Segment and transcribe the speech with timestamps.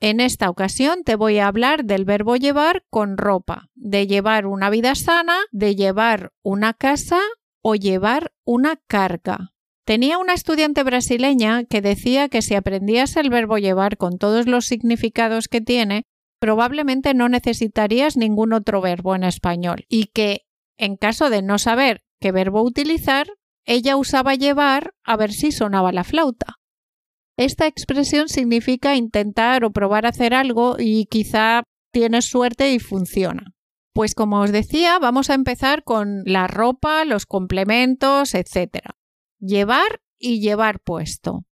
[0.00, 4.68] En esta ocasión te voy a hablar del verbo llevar con ropa, de llevar una
[4.68, 7.18] vida sana, de llevar una casa
[7.62, 9.52] o llevar una carga.
[9.86, 14.66] Tenía una estudiante brasileña que decía que si aprendías el verbo llevar con todos los
[14.66, 16.02] significados que tiene,
[16.40, 20.42] probablemente no necesitarías ningún otro verbo en español y que,
[20.76, 23.28] en caso de no saber qué verbo utilizar,
[23.64, 26.56] ella usaba llevar a ver si sonaba la flauta.
[27.36, 33.52] Esta expresión significa intentar o probar hacer algo y quizá tienes suerte y funciona.
[33.92, 38.90] Pues como os decía, vamos a empezar con la ropa, los complementos, etc.
[39.38, 41.44] Llevar y llevar puesto.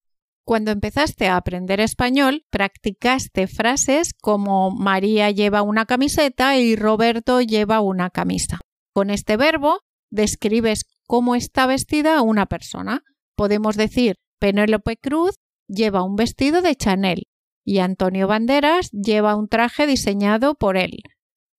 [0.45, 7.79] Cuando empezaste a aprender español, practicaste frases como María lleva una camiseta y Roberto lleva
[7.79, 8.59] una camisa.
[8.93, 9.79] Con este verbo
[10.09, 13.03] describes cómo está vestida una persona.
[13.35, 15.35] Podemos decir Penélope Cruz
[15.73, 17.23] lleva un vestido de Chanel
[17.65, 21.01] y Antonio Banderas lleva un traje diseñado por él.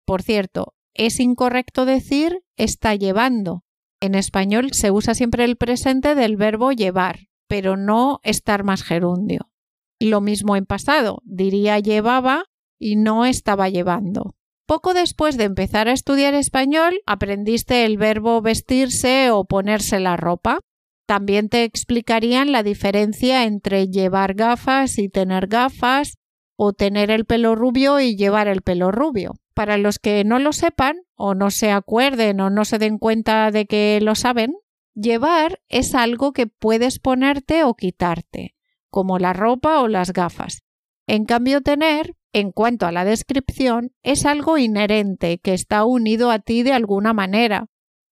[0.04, 3.64] Por cierto, es incorrecto decir está llevando.
[4.00, 9.50] En español se usa siempre el presente del verbo llevar, pero no estar más gerundio.
[9.98, 12.44] Lo mismo en pasado, diría llevaba
[12.78, 14.34] y no estaba llevando.
[14.66, 20.60] Poco después de empezar a estudiar español, aprendiste el verbo vestirse o ponerse la ropa.
[21.06, 26.16] También te explicarían la diferencia entre llevar gafas y tener gafas
[26.56, 29.34] o tener el pelo rubio y llevar el pelo rubio.
[29.54, 33.50] Para los que no lo sepan o no se acuerden o no se den cuenta
[33.50, 34.54] de que lo saben,
[34.94, 38.54] llevar es algo que puedes ponerte o quitarte,
[38.90, 40.62] como la ropa o las gafas.
[41.06, 46.38] En cambio, tener, en cuanto a la descripción, es algo inherente que está unido a
[46.38, 47.66] ti de alguna manera.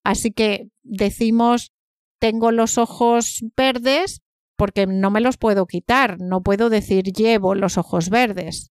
[0.02, 1.72] Así que decimos
[2.20, 4.22] tengo los ojos verdes
[4.56, 8.70] porque no me los puedo quitar, no puedo decir llevo los ojos verdes.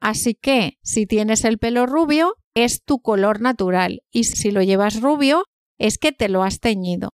[0.00, 5.00] Así que si tienes el pelo rubio, es tu color natural y si lo llevas
[5.00, 5.44] rubio,
[5.78, 7.10] es que te lo has teñido.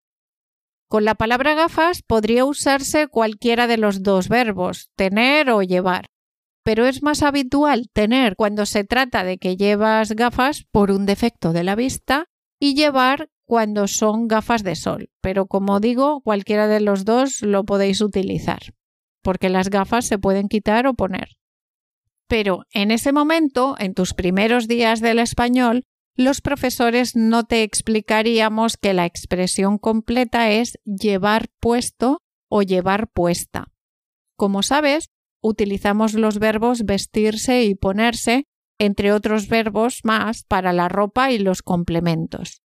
[0.88, 6.10] Con la palabra gafas podría usarse cualquiera de los dos verbos, tener o llevar,
[6.62, 11.52] pero es más habitual tener cuando se trata de que llevas gafas por un defecto
[11.52, 12.26] de la vista
[12.60, 17.64] y llevar cuando son gafas de sol, pero como digo, cualquiera de los dos lo
[17.64, 18.74] podéis utilizar,
[19.22, 21.30] porque las gafas se pueden quitar o poner.
[22.28, 25.82] Pero en ese momento, en tus primeros días del español,
[26.14, 33.72] los profesores no te explicaríamos que la expresión completa es llevar puesto o llevar puesta.
[34.36, 35.08] Como sabes,
[35.42, 38.46] utilizamos los verbos vestirse y ponerse,
[38.80, 42.62] entre otros verbos más, para la ropa y los complementos.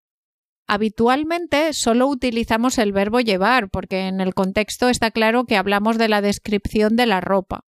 [0.69, 6.08] Habitualmente solo utilizamos el verbo llevar porque en el contexto está claro que hablamos de
[6.08, 7.66] la descripción de la ropa.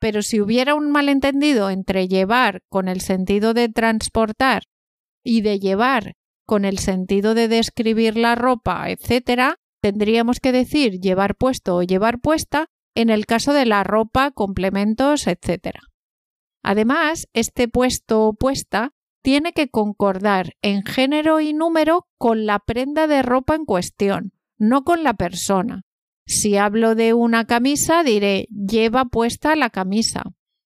[0.00, 4.62] Pero si hubiera un malentendido entre llevar con el sentido de transportar
[5.22, 6.14] y de llevar
[6.46, 12.20] con el sentido de describir la ropa, etc., tendríamos que decir llevar puesto o llevar
[12.20, 15.76] puesta en el caso de la ropa, complementos, etc.
[16.62, 18.92] Además, este puesto o puesta
[19.22, 24.84] tiene que concordar en género y número con la prenda de ropa en cuestión, no
[24.84, 25.82] con la persona.
[26.26, 30.22] Si hablo de una camisa, diré lleva puesta la camisa.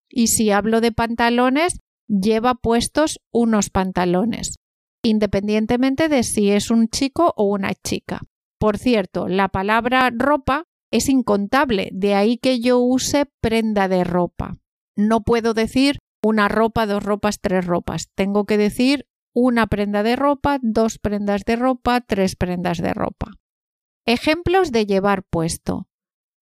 [0.08, 4.56] Y si hablo de pantalones, lleva puestos unos pantalones.
[5.02, 8.22] independientemente de si es un chico o una chica.
[8.58, 14.56] Por cierto, la palabra ropa es incontable, de ahí que yo use prenda de ropa.
[14.96, 18.10] No puedo decir una ropa, dos ropas, tres ropas.
[18.14, 23.32] Tengo que decir una prenda de ropa, dos prendas de ropa, tres prendas de ropa.
[24.06, 25.88] Ejemplos de llevar puesto.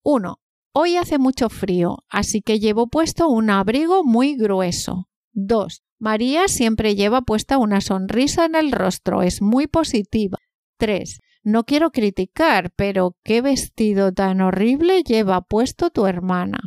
[0.05, 0.39] 1.
[0.75, 5.09] Hoy hace mucho frío, así que llevo puesto un abrigo muy grueso.
[5.33, 5.83] 2.
[5.99, 10.39] María siempre lleva puesta una sonrisa en el rostro, es muy positiva.
[10.79, 11.21] 3.
[11.45, 16.59] No quiero criticar, pero qué vestido tan horrible lleva puesto tu hermana.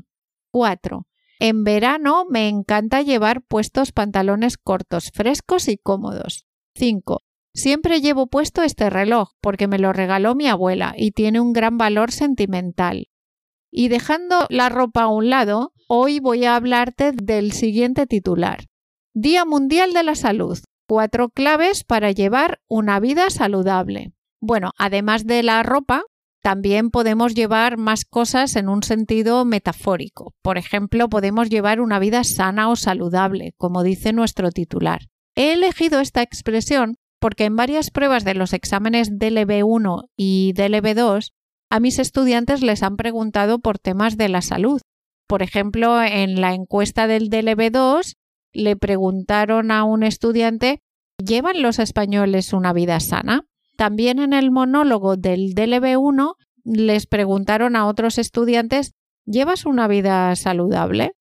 [0.52, 1.06] 4.
[1.40, 6.46] En verano me encanta llevar puestos pantalones cortos, frescos y cómodos.
[6.76, 7.22] 5.
[7.54, 11.78] Siempre llevo puesto este reloj porque me lo regaló mi abuela y tiene un gran
[11.78, 13.10] valor sentimental.
[13.72, 18.66] Y dejando la ropa a un lado, hoy voy a hablarte del siguiente titular.
[19.14, 20.60] Día Mundial de la Salud.
[20.88, 24.14] Cuatro claves para llevar una vida saludable.
[24.40, 26.04] Bueno, además de la ropa,
[26.46, 30.36] también podemos llevar más cosas en un sentido metafórico.
[30.44, 35.08] Por ejemplo, podemos llevar una vida sana o saludable, como dice nuestro titular.
[35.36, 41.32] He elegido esta expresión porque en varias pruebas de los exámenes DLB1 y DLB2
[41.72, 44.80] a mis estudiantes les han preguntado por temas de la salud.
[45.28, 48.18] Por ejemplo, en la encuesta del DLB2
[48.54, 50.84] le preguntaron a un estudiante
[51.18, 53.48] ¿Llevan los españoles una vida sana?
[53.76, 58.94] También en el monólogo del DLB1 les preguntaron a otros estudiantes,
[59.26, 61.14] ¿llevas una vida saludable?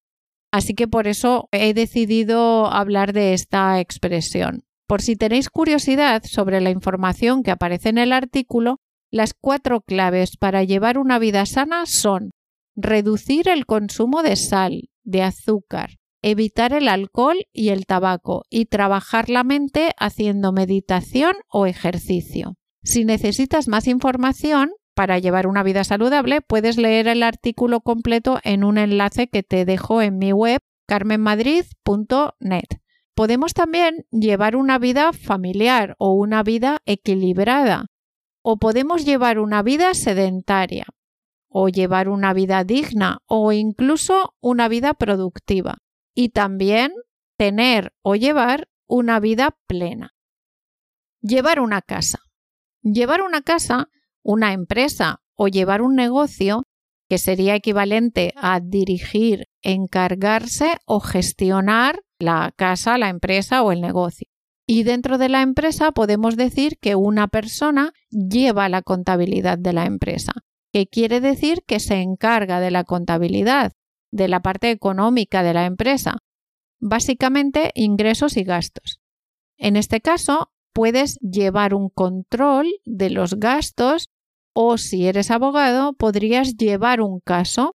[0.53, 4.63] Así que por eso he decidido hablar de esta expresión.
[4.87, 8.79] Por si tenéis curiosidad sobre la información que aparece en el artículo,
[9.11, 12.31] las cuatro claves para llevar una vida sana son
[12.77, 19.29] reducir el consumo de sal, de azúcar, evitar el alcohol y el tabaco y trabajar
[19.29, 22.57] la mente haciendo meditación o ejercicio.
[22.83, 28.65] Si necesitas más información para llevar una vida saludable, puedes leer el artículo completo en
[28.65, 32.81] un enlace que te dejo en mi web carmenmadrid.net.
[33.15, 37.87] Podemos también llevar una vida familiar o una vida equilibrada,
[38.43, 40.87] o podemos llevar una vida sedentaria,
[41.49, 45.84] o llevar una vida digna, o incluso una vida productiva
[46.15, 46.93] y también
[47.37, 50.15] tener o llevar una vida plena.
[51.21, 52.21] Llevar una casa.
[52.83, 53.89] Llevar una casa,
[54.23, 56.65] una empresa o llevar un negocio,
[57.09, 64.29] que sería equivalente a dirigir, encargarse o gestionar la casa, la empresa o el negocio.
[64.67, 69.85] Y dentro de la empresa podemos decir que una persona lleva la contabilidad de la
[69.85, 70.33] empresa,
[70.73, 73.73] que quiere decir que se encarga de la contabilidad,
[74.15, 76.19] de la parte económica de la empresa,
[76.79, 79.01] básicamente ingresos y gastos.
[79.57, 84.11] En este caso, puedes llevar un control de los gastos
[84.55, 87.75] o si eres abogado, podrías llevar un caso.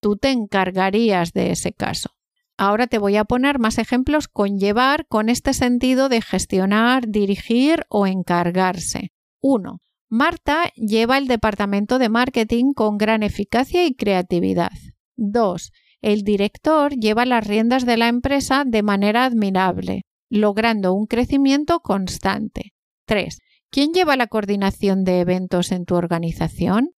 [0.00, 2.10] Tú te encargarías de ese caso.
[2.58, 7.86] Ahora te voy a poner más ejemplos con llevar con este sentido de gestionar, dirigir
[7.88, 9.10] o encargarse.
[9.40, 9.80] 1.
[10.10, 14.72] Marta lleva el departamento de marketing con gran eficacia y creatividad.
[15.18, 15.72] 2.
[16.00, 22.72] El director lleva las riendas de la empresa de manera admirable, logrando un crecimiento constante.
[23.06, 23.38] 3.
[23.70, 26.92] ¿Quién lleva la coordinación de eventos en tu organización?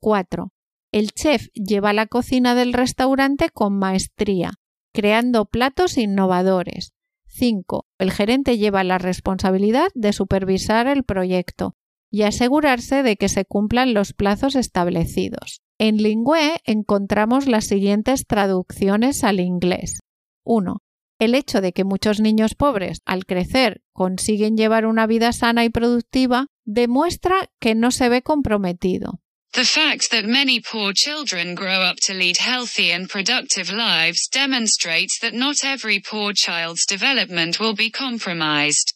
[0.00, 0.52] 4.
[0.92, 4.54] El chef lleva la cocina del restaurante con maestría,
[4.92, 6.92] creando platos innovadores.
[7.28, 7.86] 5.
[7.98, 11.76] El gerente lleva la responsabilidad de supervisar el proyecto
[12.10, 15.62] y asegurarse de que se cumplan los plazos establecidos.
[15.78, 20.00] En Lingüe encontramos las siguientes traducciones al inglés.
[20.44, 20.82] 1.
[21.18, 25.70] El hecho de que muchos niños pobres, al crecer, consiguen llevar una vida sana y
[25.70, 29.20] productiva, demuestra que no se ve comprometido.
[29.52, 35.18] The fact that many poor children grow up to lead healthy and productive lives demonstrates
[35.20, 38.92] that not every poor child's development will be compromised.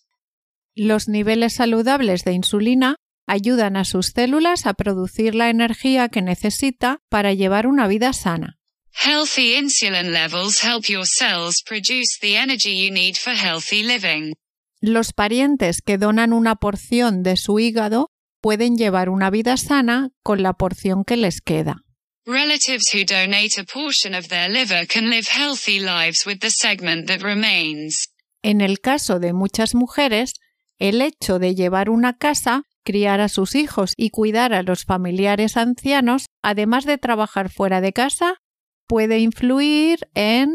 [0.76, 7.00] Los niveles saludables de insulina ayudan a sus células a producir la energía que necesita
[7.08, 8.58] para llevar una vida sana.
[8.92, 14.34] Healthy insulin levels help your cells produce the energy you need for healthy living.
[14.80, 20.42] Los parientes que donan una porción de su hígado pueden llevar una vida sana con
[20.42, 21.82] la porción que les queda.
[22.26, 27.06] Relatives who donate a portion of their liver can live healthy lives with the segment
[27.08, 28.08] that remains.
[28.42, 30.34] En el caso de muchas mujeres,
[30.78, 35.56] el hecho de llevar una casa criar a sus hijos y cuidar a los familiares
[35.56, 38.36] ancianos, además de trabajar fuera de casa,
[38.86, 40.50] puede influir en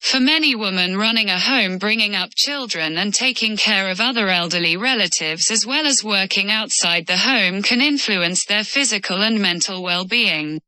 [0.00, 4.76] For many women running a home bringing up children and taking care of other elderly
[4.76, 10.60] relatives as well as working outside the home can influence their physical and mental well-being.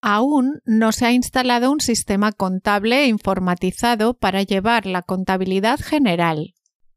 [0.00, 6.53] Aún no se ha instalado un sistema contable informatizado para llevar la contabilidad general.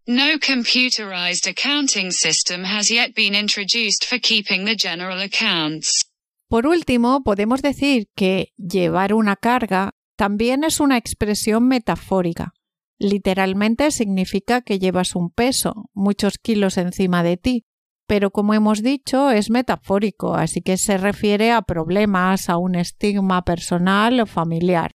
[0.09, 5.91] No computerized accounting system has yet been introduced for keeping the general accounts.
[6.47, 12.53] Por último, podemos decir que llevar una carga también es una expresión metafórica.
[12.97, 17.65] Literalmente significa que llevas un peso, muchos kilos encima de ti,
[18.07, 23.43] pero como hemos dicho es metafórico, así que se refiere a problemas, a un estigma
[23.43, 24.91] personal o familiar.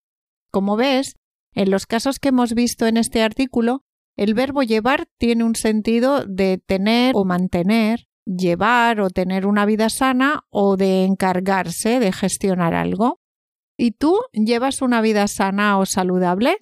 [0.52, 1.16] Como ves,
[1.52, 3.82] en los casos que hemos visto en este artículo,
[4.20, 9.88] el verbo llevar tiene un sentido de tener o mantener, llevar o tener una vida
[9.88, 13.22] sana o de encargarse de gestionar algo.
[13.78, 16.58] ¿Y tú llevas una vida sana o saludable?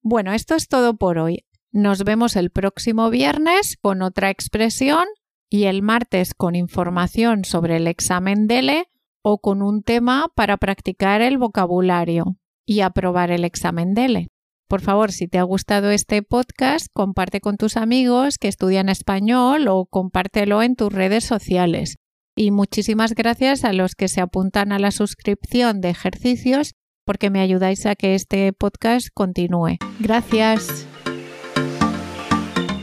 [0.00, 1.44] Bueno, esto es todo por hoy.
[1.72, 5.06] Nos vemos el próximo viernes con otra expresión
[5.50, 8.88] y el martes con información sobre el examen DELE
[9.22, 14.31] o con un tema para practicar el vocabulario y aprobar el examen DELE.
[14.68, 19.68] Por favor, si te ha gustado este podcast, comparte con tus amigos que estudian español
[19.68, 21.96] o compártelo en tus redes sociales.
[22.34, 26.72] Y muchísimas gracias a los que se apuntan a la suscripción de ejercicios
[27.04, 29.78] porque me ayudáis a que este podcast continúe.
[30.00, 30.86] Gracias.